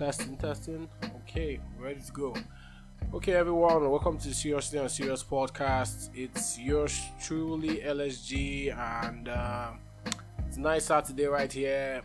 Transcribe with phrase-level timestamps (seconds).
[0.00, 0.88] Testing, testing.
[1.16, 2.34] Okay, ready to go.
[3.12, 6.08] Okay, everyone, welcome to the Seriously Unserious Podcast.
[6.14, 9.72] It's yours truly, LSG, and uh,
[10.48, 12.00] it's a nice Saturday right here.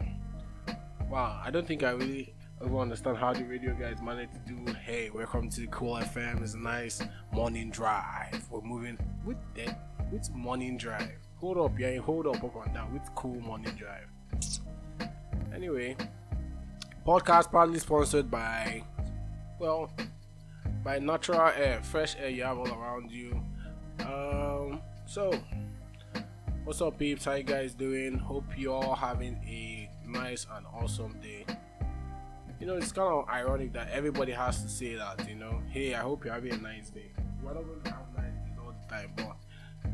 [1.10, 4.74] Wow, I don't think I really ever understand how the radio guys manage to do.
[4.74, 6.44] Hey, welcome to the Cool FM.
[6.44, 7.02] It's a nice
[7.32, 8.46] morning drive.
[8.52, 9.80] We're moving with that.
[10.12, 11.20] With morning drive.
[11.38, 14.10] Hold up, yeah, hold up, up and down with cool morning drive.
[15.56, 15.96] Anyway,
[17.06, 18.84] podcast proudly sponsored by,
[19.60, 19.92] well,
[20.84, 23.40] by natural air, fresh air you have all around you.
[24.00, 25.32] Um, so,
[26.64, 27.26] what's up, peeps?
[27.26, 28.18] How you guys doing?
[28.18, 31.46] Hope you all having a nice and awesome day.
[32.60, 35.30] You know, it's kind of ironic that everybody has to say that.
[35.30, 37.12] You know, hey, I hope you're having a nice day.
[37.44, 39.36] We're not going to have nice days all the time, but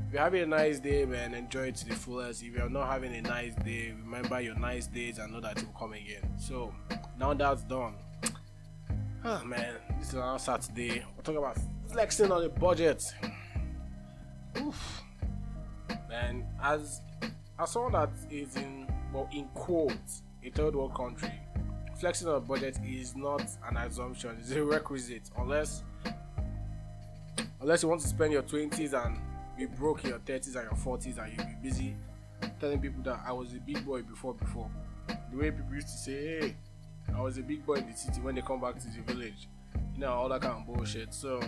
[0.08, 2.44] if you're having a nice day, man, enjoy it to the fullest.
[2.44, 5.66] If you're not having a nice day, remember your nice days and know that it
[5.66, 6.30] will come again.
[6.38, 6.74] So,
[7.18, 7.96] now that's done.
[9.24, 11.06] Oh man, this is another Saturday.
[11.16, 11.58] We're talking about
[11.92, 13.04] flexing on the budget.
[14.60, 15.02] Oof.
[16.10, 17.02] Man, as
[17.60, 21.32] as someone that is in well in quotes a third world country,
[22.00, 25.84] flexing on a budget is not an assumption, it's a requisite unless
[27.62, 29.20] unless you want to spend your twenties and
[29.68, 31.96] be broke in your 30s and your 40s and you'll be busy
[32.60, 34.70] telling people that I was a big boy before before.
[35.08, 36.56] The way people used to say, hey,
[37.16, 39.48] I was a big boy in the city when they come back to the village.
[39.94, 41.14] You know, all that kind of bullshit.
[41.14, 41.42] So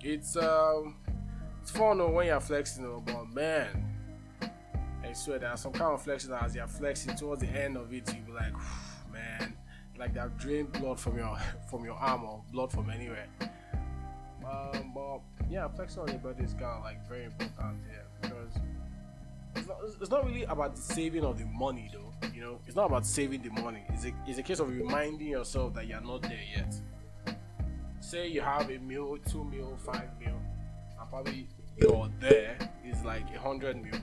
[0.00, 0.96] it's um
[1.60, 3.84] it's fun when you're flexing, but man,
[5.02, 7.92] I swear there are some kind of flexing as you're flexing towards the end of
[7.92, 8.54] it, you'll be like,
[9.12, 9.54] man,
[9.98, 11.36] like they've drained blood from your
[11.70, 13.26] from your arm or blood from anywhere.
[14.50, 18.52] Um, but yeah, flexing on your body is kind of like very important here because
[19.56, 22.12] it's not, it's not really about the saving of the money though.
[22.34, 23.84] You know, it's not about saving the money.
[23.88, 26.74] It's a, it's a case of reminding yourself that you're not there yet.
[28.00, 30.40] Say you have a meal, two meal, five meal,
[31.00, 34.00] and probably you're there is like a hundred meal.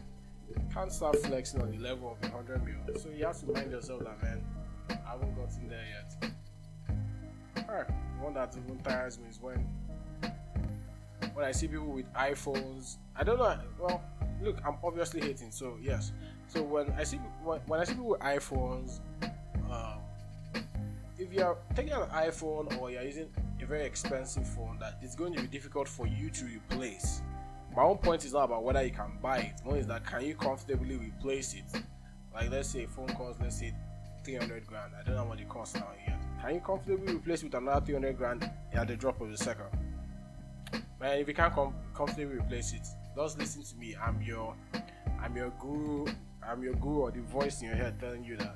[0.49, 2.77] You can't start flexing on the level of a hundred meal.
[2.97, 4.43] So you have to remind yourself that man,
[4.89, 5.85] I haven't gotten there
[6.21, 6.31] yet.
[7.67, 7.89] Alright,
[8.21, 9.67] one that even tires me is when
[11.35, 12.97] when I see people with iPhones.
[13.15, 13.59] I don't know.
[13.79, 14.01] Well,
[14.41, 15.51] look, I'm obviously hating.
[15.51, 16.13] So yes.
[16.47, 19.01] So when I see when, when I see people with iPhones,
[19.69, 19.99] um,
[21.19, 23.27] if you're taking an iPhone or you're using
[23.61, 27.21] a very expensive phone, that it's going to be difficult for you to replace.
[27.75, 29.53] My own point is not about whether you can buy it.
[29.65, 31.83] One is that can you comfortably replace it?
[32.33, 33.73] Like let's say a phone costs let's say
[34.23, 34.93] 300 grand.
[34.97, 36.19] I don't know what it costs now yet.
[36.41, 39.67] Can you comfortably replace it with another 300 grand at the drop of a second?
[41.05, 43.95] Man, if you can't com- comfortably replace it, just listen to me.
[43.95, 44.55] I'm your,
[45.21, 46.07] I'm your guru.
[46.41, 48.55] I'm your guru or the voice in your head telling you that.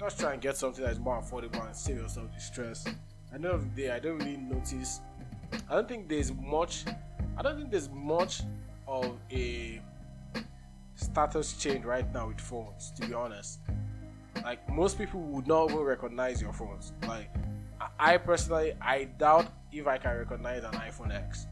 [0.00, 2.86] Just try and get something that is more affordable and save yourself the stress.
[2.86, 2.94] At
[3.32, 5.00] the end of the day, I don't really notice.
[5.68, 6.86] I don't think there's much.
[7.36, 8.40] I don't think there's much
[8.88, 9.78] of a
[10.94, 12.92] status change right now with phones.
[12.92, 13.58] To be honest,
[14.42, 16.94] like most people would not even recognize your phones.
[17.06, 17.28] Like
[17.98, 21.46] I personally, I doubt if I can recognize an iPhone X.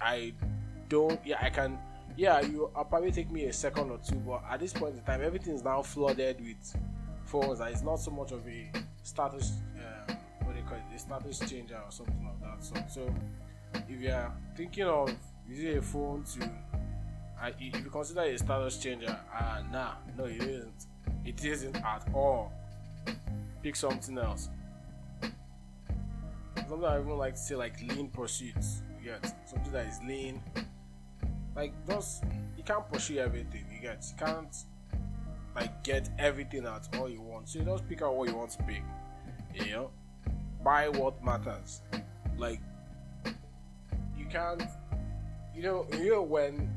[0.00, 0.32] I
[0.88, 1.20] don't.
[1.24, 1.78] Yeah, I can.
[2.16, 2.70] Yeah, you.
[2.76, 5.54] I'll probably take me a second or two, but at this point in time, everything
[5.54, 6.76] is now flooded with
[7.24, 7.58] phones.
[7.58, 8.70] That it's not so much of a
[9.02, 9.52] status.
[9.76, 10.94] Uh, what do you call it?
[10.94, 12.64] A status changer or something like that.
[12.64, 13.14] So, so
[13.88, 15.12] if you're thinking of
[15.48, 16.44] using a phone to,
[17.42, 20.86] uh, if you consider a status changer, uh, nah, no, it isn't.
[21.24, 22.52] It isn't at all.
[23.62, 24.48] Pick something else
[26.72, 28.82] something I even like to say like lean pursuits.
[28.98, 30.42] You get something that is lean.
[31.54, 32.24] Like just
[32.56, 33.66] you can't pursue everything.
[33.70, 34.56] You get you can't
[35.54, 37.48] like get everything at all you want.
[37.48, 38.82] So you just pick out what you want to pick.
[39.54, 39.90] You know,
[40.64, 41.82] buy what matters.
[42.38, 42.60] Like
[44.16, 44.62] you can't.
[45.54, 46.70] You know, you know when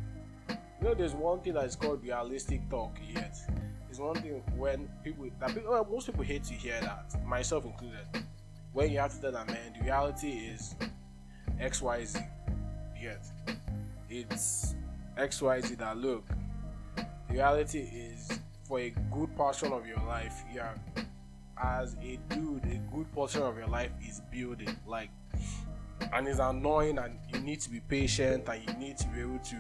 [0.50, 2.98] you know there's one thing that is called realistic talk.
[3.14, 3.38] Yet,
[3.88, 8.25] there's one thing when people that people, most people hate to hear that, myself included
[8.76, 10.76] when you have to tell that man, the reality is
[11.62, 12.28] XYZ.
[13.02, 13.26] Yet
[14.10, 14.76] it's
[15.18, 16.28] XYZ that look.
[16.98, 20.74] The reality is for a good portion of your life, yeah,
[21.62, 24.76] as a dude, a good portion of your life is building.
[24.86, 25.10] Like
[26.12, 29.40] and it's annoying and you need to be patient and you need to be able
[29.40, 29.56] to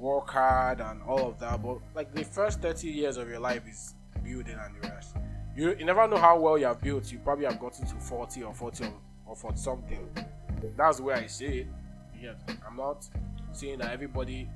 [0.00, 1.62] work hard and all of that.
[1.62, 3.94] But like the first 30 years of your life is
[4.24, 5.14] building and the rest
[5.58, 7.10] you, you never know how well you have built.
[7.10, 8.92] You probably have gotten to 40 or 40 or,
[9.26, 10.08] or 40 something.
[10.76, 11.66] That's where I see it.
[12.20, 12.34] Yeah,
[12.66, 13.08] I'm not
[13.52, 14.48] saying that everybody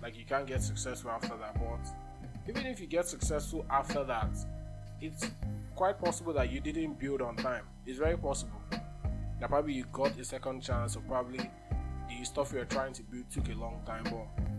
[0.00, 4.30] like you can't get successful after that, but even if you get successful after that,
[5.00, 5.30] it's
[5.74, 7.64] quite possible that you didn't build on time.
[7.86, 11.50] It's very possible that probably you got a second chance, or probably
[12.08, 14.04] the stuff you're trying to build took a long time.
[14.04, 14.51] But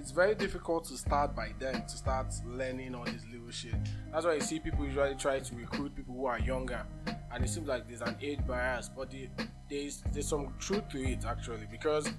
[0.00, 3.74] it's very difficult to start by then to start learning all this little shit.
[4.10, 6.86] That's why you see people usually try to recruit people who are younger,
[7.30, 9.28] and it seems like there's an age bias, but the,
[9.68, 12.10] there's there's some truth to it actually because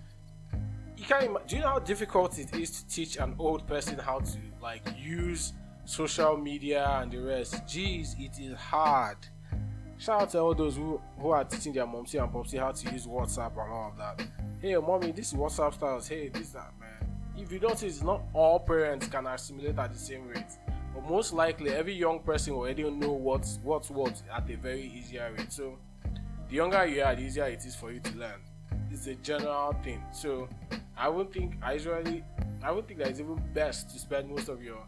[0.95, 1.25] you can't.
[1.25, 4.38] Ima- do you know how difficult it is to teach an old person how to
[4.62, 5.54] like use
[5.86, 7.56] social media and the rest?
[7.66, 9.18] Jeez, it is hard.
[9.98, 12.92] Shout out to all those who, who are teaching their momsy and popsy how to
[12.92, 14.27] use WhatsApp and all of that.
[14.60, 16.07] Hey, mommy, this is WhatsApp styles.
[16.07, 17.11] Hey, this that man.
[17.38, 20.57] If you notice, not all parents can assimilate at the same rate.
[20.94, 25.33] But most likely, every young person already know what's what's what at a very easier
[25.38, 25.51] rate.
[25.51, 25.78] So,
[26.50, 28.42] the younger you are, the easier it is for you to learn.
[28.92, 30.04] It's a general thing.
[30.12, 30.50] So,
[30.98, 32.24] I wouldn't think I usually
[32.62, 34.84] I would think that it's even best to spend most of your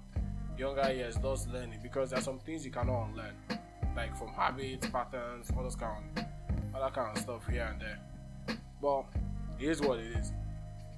[0.57, 3.33] younger years just learning because there are some things you cannot unlearn
[3.95, 6.25] like from habits, patterns, all those kind of,
[6.73, 8.57] all that kind of stuff here and there.
[8.81, 9.05] But
[9.59, 10.33] it is what it is.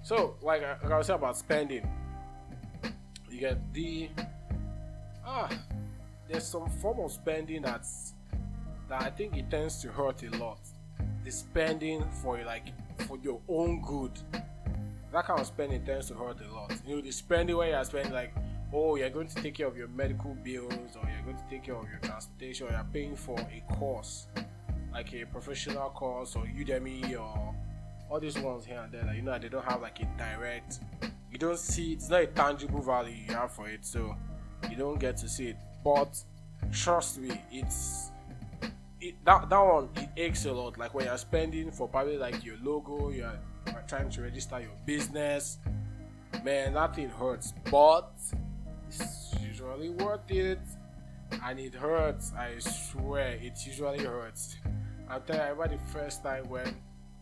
[0.05, 1.89] So, like, I, like I was saying about spending,
[3.27, 4.07] you get the
[5.25, 5.49] ah,
[6.29, 8.13] there's some form of spending that's
[8.87, 10.59] that I think it tends to hurt a lot.
[11.23, 12.67] The spending for like
[13.07, 14.11] for your own good.
[15.11, 16.71] That kind of spending tends to hurt a lot.
[16.85, 18.31] You know, the spending where you're spending like
[18.71, 21.63] oh, you're going to take care of your medical bills, or you're going to take
[21.63, 24.27] care of your transportation, or you're paying for a course,
[24.93, 27.54] like a professional course, or Udemy, or
[28.09, 30.79] all these ones here and there, like, you know, they don't have like a direct,
[31.31, 34.15] you don't see, it's not a tangible value you have for it, so
[34.69, 35.57] you don't get to see it.
[35.83, 36.17] But
[36.71, 38.11] trust me, it's
[39.01, 40.77] it, that that one it aches a lot.
[40.77, 43.37] Like when you're spending for probably like your logo, you're,
[43.67, 45.57] you're trying to register your business,
[46.43, 47.53] man, that thing hurts.
[47.69, 48.11] But
[48.87, 50.59] it's usually worth it
[51.43, 54.57] and it hurts i swear it usually hurts
[55.09, 56.71] i'll tell you i remember the first time when I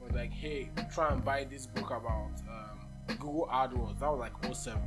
[0.04, 4.00] was like hey try and buy this book about um, google adwords.
[4.00, 4.82] That was like 07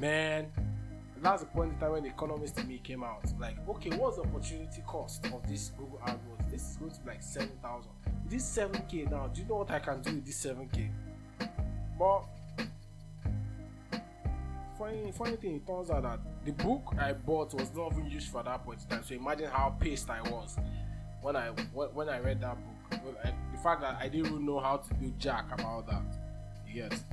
[0.00, 0.46] man
[1.20, 3.24] that's the point in time when the economist to me came out.
[3.40, 6.50] Like okay what's the opportunity cost of this google adwords?
[6.50, 7.90] This is going to be like 7000
[8.28, 10.90] this 7k now do you know what i can do with this 7k
[11.98, 12.24] but
[14.78, 18.28] funny, funny thing, it turns out that the book I bought was not even used
[18.28, 19.02] for that point in time.
[19.02, 20.56] So imagine how pissed I was
[21.20, 22.77] when I when I read that book.
[22.90, 26.18] The fact that I didn't even know how to do jack about that.
[26.72, 27.04] Yes.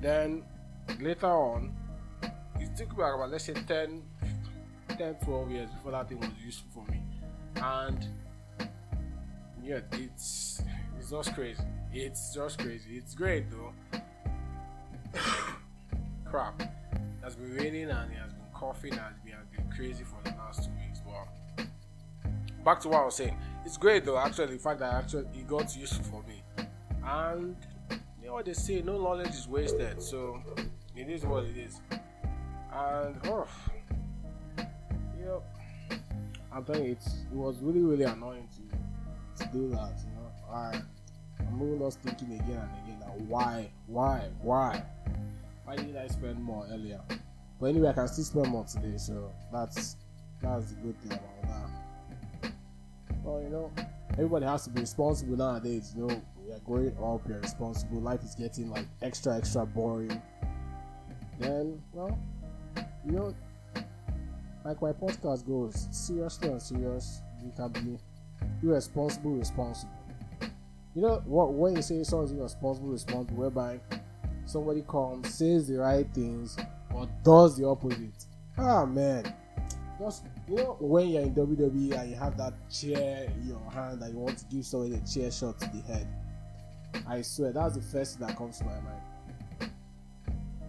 [0.00, 0.44] Then
[1.00, 1.74] later on,
[2.58, 4.02] it took me about let's say 10,
[4.96, 7.02] 10 12 years before that thing was useful for me.
[7.56, 8.06] And
[9.62, 10.62] yeah, it's
[10.98, 11.62] it's just crazy.
[11.92, 12.96] It's just crazy.
[12.96, 13.72] It's great though
[16.24, 16.60] crap.
[16.60, 16.68] It
[17.22, 20.36] has been raining and it has been coughing and it has been crazy for the
[20.36, 21.00] last two weeks.
[21.04, 21.66] But
[22.64, 23.36] back to what I was saying.
[23.64, 26.42] It's great though, actually, the fact that actually it got useful for me.
[27.04, 27.56] And
[28.20, 30.02] you know what they say, no knowledge is wasted.
[30.02, 30.42] So
[30.96, 31.80] it is what it is.
[32.72, 33.46] And oh
[35.18, 35.42] yep.
[36.52, 40.52] I'm telling you, it was really, really annoying to, to do that, you know.
[40.52, 40.80] I
[41.38, 44.82] I'm really just thinking again and again that why, why, why?
[45.70, 47.00] why did I spend more earlier?
[47.60, 49.96] But anyway, I can still spend more today, so that's
[50.42, 51.70] that's the good thing about that.
[53.22, 53.70] Well, you know,
[54.12, 55.92] everybody has to be responsible nowadays.
[55.96, 58.00] You know, we are growing up, you're responsible.
[58.00, 60.20] Life is getting like extra, extra boring.
[61.38, 62.18] Then, well,
[63.04, 63.34] you know,
[64.64, 67.98] like my podcast goes, seriously unserious, you can be
[68.62, 69.92] irresponsible, responsible.
[70.94, 71.52] You know what?
[71.52, 73.80] When you say someone's irresponsible, responsible, whereby
[74.44, 76.58] somebody comes, says the right things,
[76.92, 78.26] or does the opposite.
[78.58, 79.32] Ah man,
[80.00, 84.02] just you know when you're in WWE and you have that chair in your hand
[84.02, 86.08] and you want to give somebody a chair shot to the head.
[87.06, 89.70] I swear that's the first thing that comes to my mind.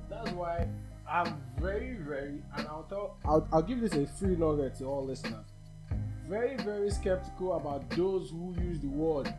[0.09, 0.67] That's why
[1.09, 5.05] I'm very, very, and I'll tell, I'll, I'll give this a free nugget to all
[5.05, 5.45] listeners.
[6.27, 9.33] Very, very skeptical about those who use the word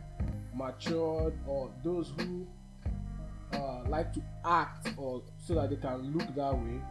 [0.55, 2.45] matured or those who
[3.53, 6.81] uh, like to act or so that they can look that way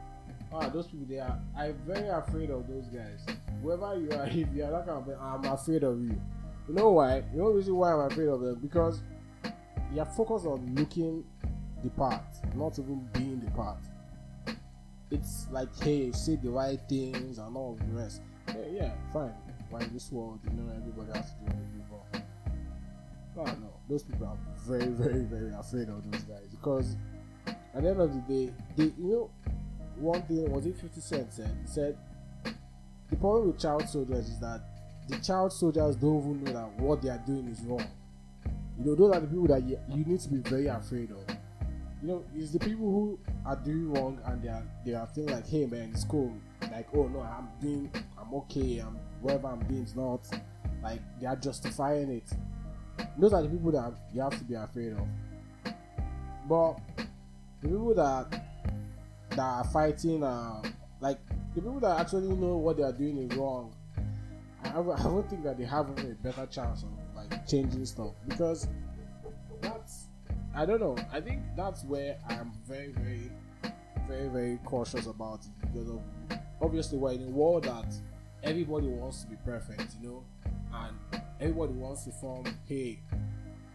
[0.54, 3.24] ah those people they are i'm very afraid of those guys.
[3.62, 6.20] Whoever you are if you are that kind of i'm afraid of you.
[6.68, 7.22] You know why?
[7.32, 9.02] You know reason why i'm afraid of them because
[9.94, 11.24] you're focused on looking
[11.82, 12.22] the part
[12.54, 13.78] not even being the part.
[15.10, 18.22] It's like hey say the right things and all the rest.
[18.48, 19.34] Yeah, yeah fine.
[19.70, 22.22] Why this world you know everybody has to do do but
[23.38, 26.96] oh no those people are very, very, very afraid of those guys because
[27.46, 29.30] at the end of the day, they you know
[29.96, 31.48] one thing was it 50 Cent said eh?
[31.62, 31.98] he said
[33.12, 34.62] the problem with child soldiers is that
[35.08, 37.86] the child soldiers don't even know that what they are doing is wrong.
[38.78, 41.36] You know, those are the people that you, you need to be very afraid of.
[42.00, 45.34] You know, it's the people who are doing wrong and they are they are feeling
[45.34, 46.32] like, hey man, it's cool.
[46.70, 48.78] Like, oh no, I'm doing, I'm okay.
[48.78, 50.20] I'm whatever I'm doing is not
[50.82, 52.32] like they are justifying it.
[53.18, 55.06] Those are the people that you have to be afraid of.
[56.48, 56.78] But
[57.60, 58.51] the people that
[59.36, 60.62] that are fighting, uh,
[61.00, 61.18] like
[61.54, 63.74] the people that actually know what they are doing is wrong,
[64.64, 68.68] I, I don't think that they have a better chance of like changing stuff because
[69.60, 70.08] that's
[70.54, 70.96] I don't know.
[71.10, 73.30] I think that's where I'm very, very,
[74.06, 76.00] very, very cautious about it because of
[76.60, 77.92] obviously we're in a world that
[78.42, 80.24] everybody wants to be perfect, you know,
[80.74, 83.00] and everybody wants to form, hey,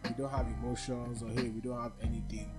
[0.03, 2.51] we don't have emotions or hey, we don't have anything.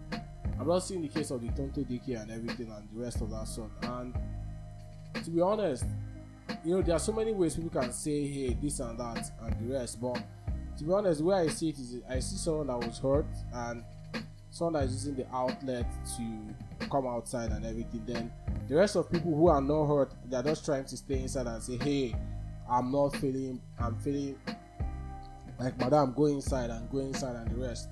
[0.58, 3.30] I'm not seeing the case of the Tonto Dikeh and everything and the rest of
[3.30, 3.70] that sort.
[3.82, 4.14] And
[5.22, 5.84] to be honest,
[6.64, 9.60] you know, there are so many ways people can say, hey, this and that and
[9.60, 10.00] the rest.
[10.00, 10.22] But
[10.78, 13.26] to be honest, the way I see it is I see someone that was hurt
[13.52, 13.84] and
[14.50, 15.86] someone that is using the outlet
[16.16, 18.02] to come outside and everything.
[18.06, 18.32] Then
[18.68, 21.62] the rest of people who are not hurt, they're just trying to stay inside and
[21.62, 22.14] say, hey,
[22.68, 24.38] I'm not feeling, I'm feeling
[25.58, 27.88] like madam, go inside and go inside and the rest.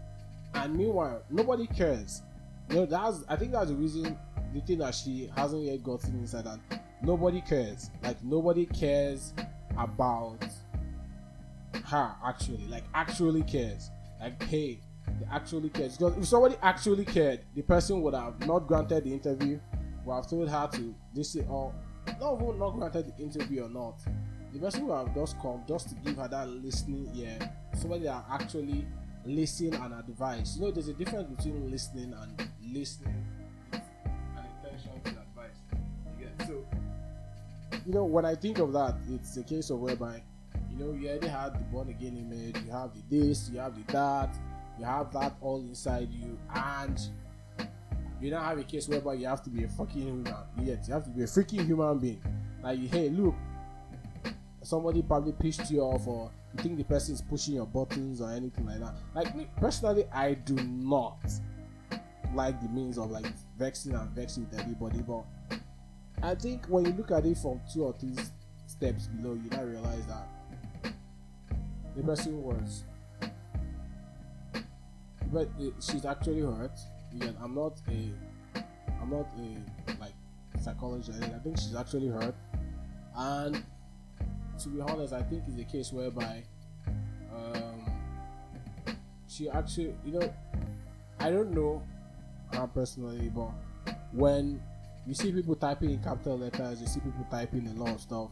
[0.55, 2.23] And meanwhile, nobody cares.
[2.69, 4.19] Know, that's I think that's the reason
[4.53, 6.61] the thing that she hasn't yet gotten inside and
[7.03, 7.91] nobody cares.
[8.03, 9.35] Like nobody cares
[9.79, 10.45] about
[11.85, 12.67] her actually.
[12.69, 13.91] Like actually cares.
[14.21, 14.81] Like hey,
[15.21, 15.97] they actually cares.
[15.97, 19.61] Because if somebody actually cared, the person would have not granted the interview,
[20.05, 21.73] would have told her to this or
[22.21, 24.01] not even not granted the interview or not.
[24.53, 27.39] The person would have just come just to give her that listening ear.
[27.75, 28.87] Somebody that actually
[29.27, 30.57] listen and advise.
[30.57, 33.25] You know, there's a difference between listening and listening
[33.73, 33.83] and
[34.65, 35.59] intention to advice.
[36.21, 36.47] Yeah.
[36.47, 36.65] So,
[37.87, 40.23] you know, when I think of that, it's a case of whereby,
[40.71, 43.75] you know, you already have the born again image, you have the this, you have
[43.75, 44.37] the that,
[44.79, 47.01] you have that all inside you, and
[48.21, 50.35] you don't have a case whereby you have to be a fucking human.
[50.63, 52.23] Yet you have to be a freaking human being.
[52.63, 53.35] Like, hey, look,
[54.63, 58.31] somebody probably pissed you off, or you think the person is pushing your buttons or
[58.31, 58.95] anything like that.
[59.15, 61.31] Like me personally, I do not
[62.35, 63.27] like the means of like
[63.59, 65.25] vexing and vexing with everybody, but
[66.23, 68.15] I think when you look at it from two or three
[68.67, 70.93] steps below, you now realize that
[71.97, 72.85] the person was
[75.33, 76.79] but eh, she's actually hurt.
[77.13, 78.61] Yeah, I'm not a,
[79.01, 80.13] I'm not a like
[80.61, 81.23] psychologist.
[81.23, 82.35] I think she's actually hurt,
[83.17, 83.63] and
[84.59, 86.43] to be honest, I think it's a case whereby,
[87.35, 87.91] um,
[89.29, 90.35] she actually, you know,
[91.19, 91.83] I don't know
[92.53, 93.51] her personally, but
[94.13, 94.61] when
[95.07, 98.31] you see people typing in capital letters, you see people typing a lot of stuff.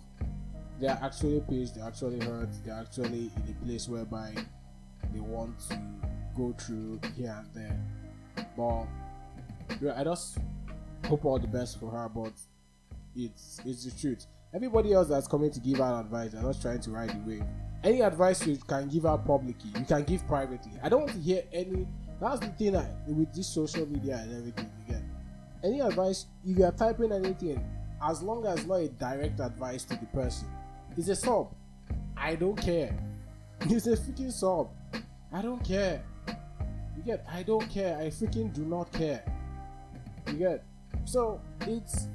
[0.81, 1.77] They are actually pissed.
[1.77, 2.49] They're actually hurt.
[2.65, 4.35] They're actually in a place whereby
[5.13, 5.81] they want to
[6.37, 7.81] go through here and there.
[8.57, 8.87] But
[9.97, 10.39] I just
[11.07, 12.09] hope all the best for her.
[12.09, 12.33] But
[13.15, 14.27] it's it's the truth.
[14.55, 17.45] Everybody else that's coming to give out advice, they're not trying to ride the wave.
[17.83, 20.71] Any advice you can give out publicly, you can give privately.
[20.81, 21.89] I don't want to hear any.
[22.21, 25.03] That's the thing that with this social media and everything you get.
[25.65, 27.69] Any advice, if you are typing anything,
[28.01, 30.47] as long as not a direct advice to the person,
[30.97, 31.53] it's a sub.
[32.17, 32.97] I don't care.
[33.63, 34.69] It's a freaking sub.
[35.33, 36.05] I don't care.
[36.97, 37.27] You get?
[37.31, 37.99] I don't care.
[37.99, 39.25] I freaking do not care.
[40.29, 40.65] You get?
[41.05, 42.09] So it's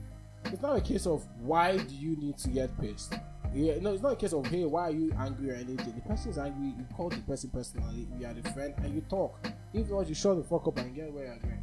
[0.52, 3.14] it's not a case of why do you need to get pissed.
[3.54, 5.94] Yeah, no, it's not a case of hey, why are you angry or anything.
[5.96, 6.68] The person is angry.
[6.78, 8.08] You call the person personally.
[8.20, 9.40] You are the friend, and you talk.
[9.74, 11.60] If not, you shut the fuck up and get where you're going.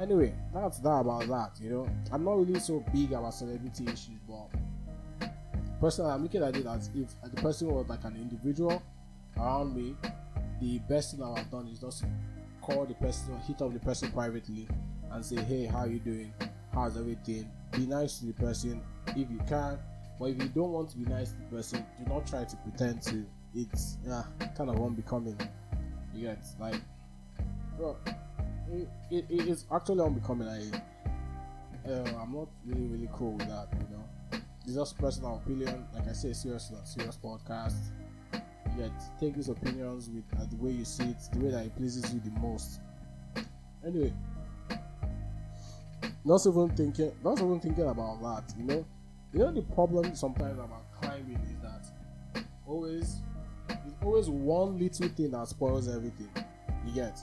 [0.00, 1.60] Anyway, that's that about that.
[1.60, 5.30] You know, I'm not really so big about celebrity issues, but
[5.80, 8.82] personally, I'm looking at it as if the person was like an individual
[9.36, 9.96] around me.
[10.60, 12.04] The best thing I've done is just
[12.60, 14.68] call the person or hit up the person privately
[15.10, 16.32] and say, hey, how you doing?
[16.76, 17.50] How's everything?
[17.72, 19.78] Be nice to the person if you can.
[20.20, 22.56] But if you don't want to be nice to the person, do not try to
[22.56, 23.24] pretend to.
[23.54, 25.38] It's yeah, kind of unbecoming.
[26.14, 26.74] You get like,
[27.78, 27.96] well,
[28.70, 30.48] it, it, it is actually unbecoming.
[30.48, 33.68] I, uh, I'm not really really cool with that.
[33.72, 35.86] You know, it's just personal opinion.
[35.94, 37.76] Like I say, serious, serious podcast
[38.78, 41.74] yet take these opinions with uh, the way you see it, the way that it
[41.74, 42.80] pleases you the most.
[43.86, 44.12] Anyway,
[46.26, 48.52] not even thinking, not even thinking about that.
[48.58, 48.86] You know,
[49.32, 53.22] you know the problem sometimes about climbing is that always
[53.68, 56.28] it's always one little thing that spoils everything.
[56.84, 57.18] You get,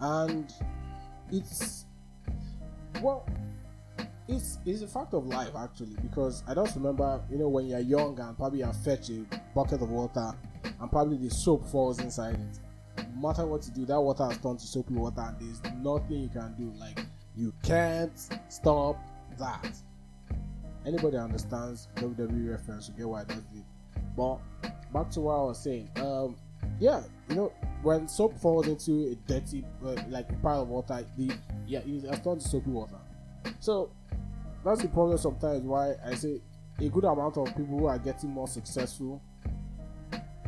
[0.00, 0.52] and
[1.30, 1.86] it's
[3.00, 3.28] well,
[4.26, 7.78] it's it's a fact of life actually because I just remember you know when you're
[7.78, 10.32] young and probably you fetch a bucket of water
[10.80, 13.04] and probably the soap falls inside it.
[13.14, 16.22] No matter what you do, that water has turned to soapy water and there's nothing
[16.22, 16.72] you can do.
[16.78, 17.05] Like
[17.36, 18.98] you can't stop
[19.38, 19.76] that.
[20.86, 23.64] Anybody understands WWE reference, you get why I does it.
[24.16, 24.38] But
[24.92, 25.90] back to what I was saying.
[25.96, 26.36] Um,
[26.78, 27.52] yeah, you know,
[27.82, 31.32] when soap falls into a dirty, uh, like a pile of water, the
[31.66, 32.96] yeah, it has turned to soapy water.
[33.60, 33.90] So
[34.64, 35.62] that's the problem sometimes.
[35.62, 36.40] Why I say
[36.78, 39.20] a good amount of people who are getting more successful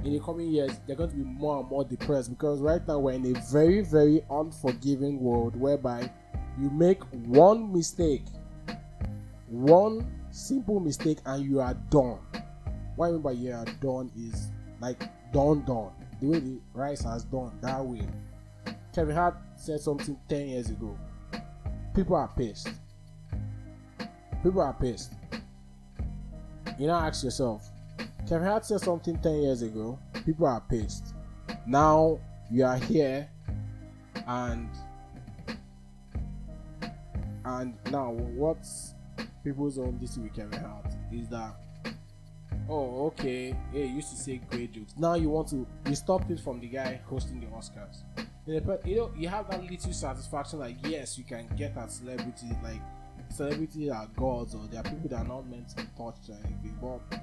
[0.05, 2.99] in the coming years, they're going to be more and more depressed because right now
[2.99, 6.11] we're in a very, very unforgiving world whereby
[6.61, 8.25] you make one mistake,
[9.49, 12.19] one simple mistake, and you are done.
[12.97, 14.49] What I mean by you are done is
[14.81, 15.01] like
[15.33, 15.93] done, done.
[16.21, 18.07] The way the rice has done that way.
[18.93, 20.99] Kevin Hart said something 10 years ago.
[21.95, 22.71] People are pissed.
[24.43, 25.13] People are pissed.
[26.79, 27.69] You now ask yourself,
[28.29, 29.99] Kevin Hart said something 10 years ago.
[30.25, 31.15] People are pissed.
[31.67, 32.19] Now
[32.51, 33.29] you are here
[34.27, 34.69] and
[37.49, 38.65] and now what
[39.43, 41.55] people's own this Kevin Hart is that
[42.69, 46.31] oh okay hey you used to say great jokes now you want to you stopped
[46.31, 48.03] it from the guy hosting the Oscars
[48.47, 52.81] you know you have that little satisfaction like yes you can get a celebrity like
[53.31, 56.37] celebrities are gods or they are people that are not meant to be touched or
[56.45, 57.21] anything but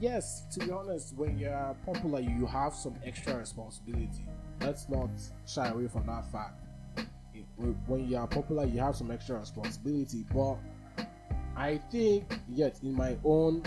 [0.00, 4.26] yes, to be honest, when you're popular, you have some extra responsibility.
[4.60, 5.10] Let's not
[5.46, 6.63] shy away from that fact.
[7.86, 10.24] When you are popular, you have some extra responsibility.
[10.32, 10.56] But
[11.56, 13.62] I think, yet in my own,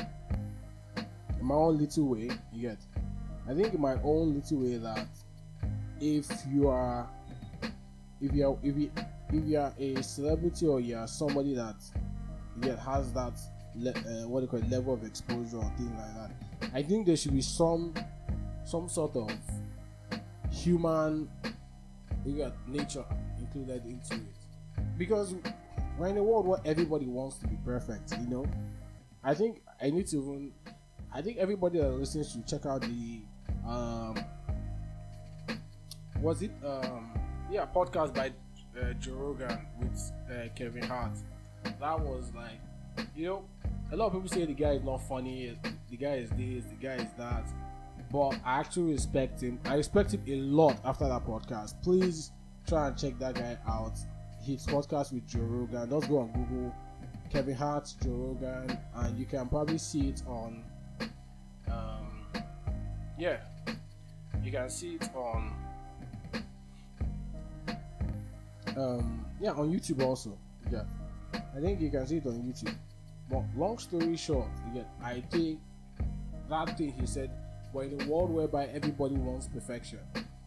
[1.40, 2.80] in my own little way, yet
[3.48, 5.08] I think in my own little way that
[6.00, 7.08] if you are,
[8.22, 8.92] if you are, if you,
[9.32, 11.76] if you are a celebrity or you are somebody that
[12.62, 13.40] yet has that
[13.76, 16.70] le- uh, what you call it, level of exposure or things like that.
[16.74, 17.94] I think there should be some
[18.66, 19.32] some sort of
[20.52, 21.30] human
[22.68, 23.06] nature
[23.56, 25.36] included into it because
[25.98, 28.46] we're in a world where everybody wants to be perfect you know
[29.24, 30.52] i think i need to even
[31.14, 33.22] i think everybody that listens should check out the
[33.68, 34.16] um
[36.22, 37.12] was it um
[37.52, 38.32] yeah podcast by
[38.80, 41.18] uh, joe rogan with uh, kevin hart
[41.80, 42.60] that was like
[43.16, 43.46] you know,
[43.92, 45.58] a lot of people say the guy is not funny,
[45.90, 47.48] the guy is this, the guy is that.
[48.12, 49.60] But I actually respect him.
[49.66, 51.82] I respect him a lot after that podcast.
[51.82, 52.32] Please
[52.68, 53.98] try and check that guy out.
[54.42, 55.90] His podcast with Joe Rogan.
[55.90, 56.76] Just go on Google
[57.32, 60.64] Kevin Hart, Joe Rogan, and you can probably see it on.
[61.70, 62.28] Um,
[63.18, 63.38] yeah,
[64.44, 65.54] you can see it on.
[68.76, 70.38] Um, yeah, on YouTube also.
[70.72, 70.84] Yeah,
[71.34, 72.76] I think you can see it on YouTube.
[73.30, 75.60] But long story short, again, I think
[76.50, 77.32] that thing he said,
[77.74, 80.00] we're in a world whereby everybody wants perfection,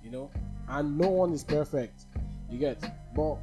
[0.02, 0.30] you know,
[0.70, 2.04] and no one is perfect.
[2.50, 2.82] You get,
[3.14, 3.38] but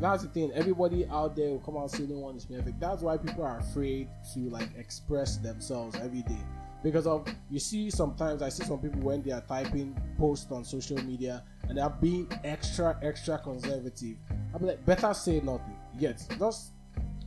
[0.00, 0.52] that's the thing.
[0.54, 2.80] Everybody out there will come out say no one is perfect.
[2.80, 6.38] That's why people are afraid to like express themselves every day.
[6.82, 10.64] Because of you see sometimes I see some people when they are typing posts on
[10.64, 14.16] social media and they are being extra extra conservative.
[14.54, 15.76] I'm like better say nothing.
[15.98, 16.72] Yet just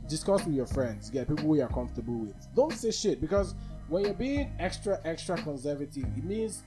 [0.08, 2.34] discuss with your friends, get people who you're comfortable with.
[2.54, 3.54] Don't say shit because
[3.88, 6.62] when you're being extra extra conservative, it means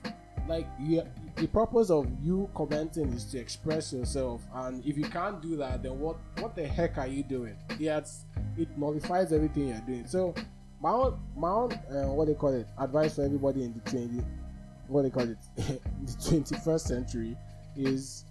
[0.48, 1.02] like you
[1.40, 5.82] the purpose of you commenting is to express yourself and if you can't do that
[5.82, 7.56] then what what the heck are you doing?
[7.78, 8.02] Yeah
[8.58, 10.06] it nullifies everything you're doing.
[10.06, 10.34] So
[10.82, 14.22] my own my own uh, what they call it advice for everybody in the 20
[14.88, 15.80] what they call it the
[16.18, 17.36] 21st century
[17.74, 18.24] is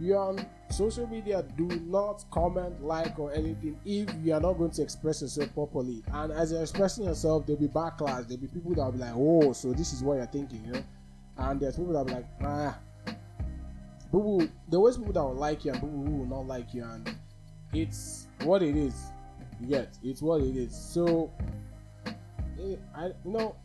[0.00, 4.70] you're on social media do not comment like or anything if you are not going
[4.70, 6.02] to express yourself properly.
[6.12, 9.14] And as you're expressing yourself there'll be backlash there'll be people that will be like
[9.14, 10.82] oh so this is what you're thinking you know
[11.38, 12.78] and there's people that be like ah.
[14.10, 16.82] People there always people that will like you and people who will not like you
[16.84, 17.14] and
[17.72, 18.94] it's what it is.
[19.60, 20.74] You get it's what it is.
[20.74, 21.30] So
[22.06, 22.14] it,
[22.60, 23.56] eh, i you know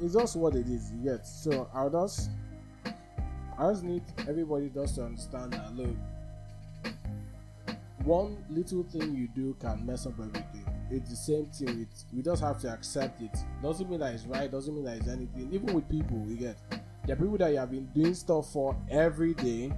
[0.00, 1.26] it's just what it is you get.
[1.26, 2.30] So i'll just
[3.56, 5.94] I just need everybody just to understand that look,
[8.04, 10.66] one little thing you do can mess up everything.
[10.90, 13.36] It's the same thing with we just have to accept it.
[13.62, 15.48] Doesn't mean that it's right, doesn't mean that it's anything.
[15.52, 16.56] Even with people, we get
[17.06, 19.72] there are people that you have been doing stuff for every day.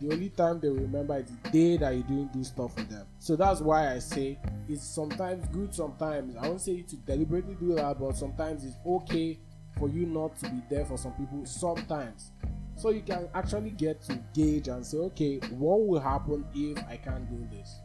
[0.00, 3.06] The only time they remember is the day that you're doing this stuff with them.
[3.18, 7.54] So that's why I say it's sometimes good, sometimes I won't say you to deliberately
[7.54, 9.38] do that, but sometimes it's okay
[9.78, 12.30] for you not to be there for some people sometimes
[12.76, 16.96] so you can actually get to gauge and say okay what will happen if i
[16.96, 17.76] can't do this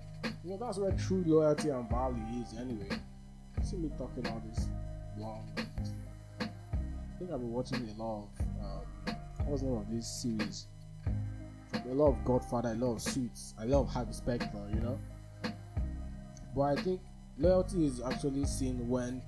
[0.43, 2.89] You know, that's where true loyalty and value is anyway.
[3.61, 4.67] See me talking all this
[5.17, 5.43] long.
[6.39, 6.45] I
[7.17, 10.67] think I've been watching a lot of um, what's the name of this series?
[11.73, 14.99] A lot of Godfather, a lot of Suits, a lot of Harvey Specter, you know.
[16.55, 17.01] But I think
[17.37, 19.21] loyalty is actually seen when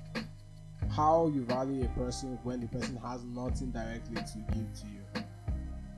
[0.90, 5.24] how you value a person when the person has nothing directly to give to you.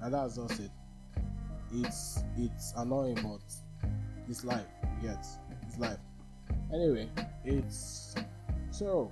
[0.04, 0.72] And that's just it.
[1.74, 3.42] It's it's annoying but
[4.30, 4.66] it's life,
[5.02, 5.26] get
[5.62, 5.98] it's life.
[6.74, 7.10] Anyway,
[7.46, 8.14] it's
[8.70, 9.12] so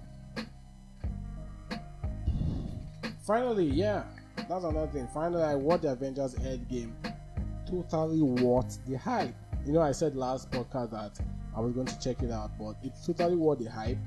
[3.25, 4.04] finally, yeah,
[4.36, 5.08] that's another thing.
[5.13, 6.91] Finally I watched the Avengers Endgame
[7.65, 9.34] totally worth the hype.
[9.65, 11.19] You know I said last podcast that
[11.56, 13.97] I was going to check it out, but it's totally worth the hype.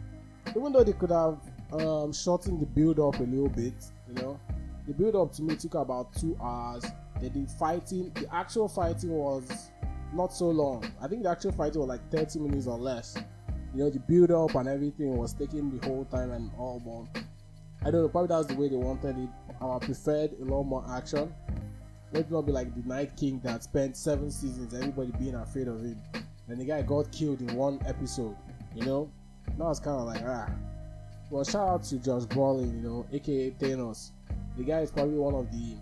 [0.55, 1.39] Even though they could have
[1.73, 3.75] um, shortened the build up a little bit,
[4.09, 4.39] you know,
[4.87, 6.85] the build up to me took about two hours.
[7.21, 9.71] They fighting, the actual fighting was
[10.13, 10.85] not so long.
[11.01, 13.17] I think the actual fighting was like 30 minutes or less.
[13.75, 17.23] You know, the build up and everything was taking the whole time and all, but
[17.87, 19.29] I don't know, probably that's the way they wanted it.
[19.61, 21.35] I preferred a lot more action.
[22.13, 25.83] Let not be like the Night King that spent seven seasons, everybody being afraid of
[25.83, 26.01] him
[26.49, 28.37] and the guy got killed in one episode.
[28.75, 29.11] You know,
[29.47, 30.51] that was kind of like ah.
[31.31, 34.11] Well, shout out to Josh Brolin, you know, aka Thanos.
[34.57, 35.77] The guy is probably one of the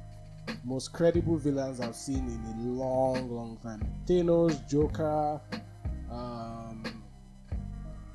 [0.65, 3.83] most credible villains I've seen in a long, long time.
[4.07, 5.41] Thanos, Joker,
[6.11, 6.83] um,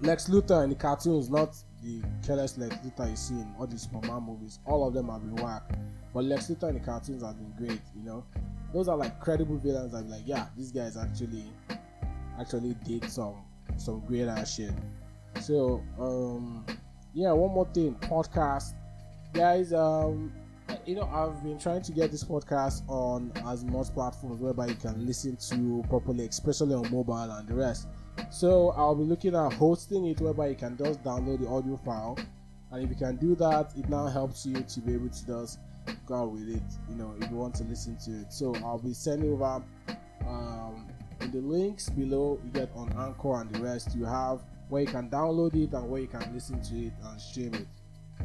[0.01, 3.77] Lex Luthor in the cartoons, not the careless Lex Luthor you see in all the
[3.77, 4.59] Superman movies.
[4.65, 5.63] All of them have been whack,
[6.13, 7.81] but Lex Luthor in the cartoons have been great.
[7.95, 8.25] You know,
[8.73, 9.93] those are like credible villains.
[9.93, 11.45] I'm like, yeah, this guy is actually
[12.39, 13.35] actually did some
[13.77, 14.71] some great ass shit.
[15.41, 16.65] So um
[17.13, 18.73] yeah, one more thing, podcast.
[19.33, 20.31] Guys, um
[20.85, 24.75] you know I've been trying to get this podcast on as much platforms whereby you
[24.75, 27.87] can listen to properly, especially on mobile and the rest.
[28.29, 32.17] So I'll be looking at hosting it whereby you can just download the audio file.
[32.71, 35.59] And if you can do that, it now helps you to be able to just
[36.05, 38.33] go with it, you know, if you want to listen to it.
[38.33, 39.63] So I'll be sending over
[40.27, 40.87] um,
[41.21, 44.87] in the links below you get on anchor and the rest you have where you
[44.87, 47.67] can download it and where you can listen to it and stream it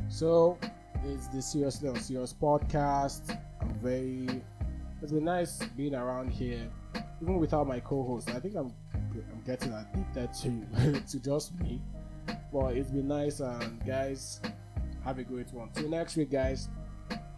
[0.09, 0.59] so
[1.05, 3.39] it's the seriously unserious podcast.
[3.61, 4.43] I'm very
[5.03, 6.71] it's been nice being around here.
[7.21, 8.75] Even without my co-host i think i'm
[9.15, 11.81] i'm getting addicted to to just me.
[12.53, 14.41] But it's been nice and guys
[15.05, 15.71] have a great one.
[15.75, 16.69] Till next week guys.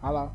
[0.01, 0.31] Hello.